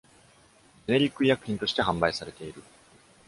[0.87, 2.63] ジェネリック医薬品として販売されている。